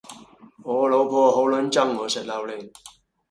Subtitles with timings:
[0.63, 2.71] 我老婆好撚憎我食榴槤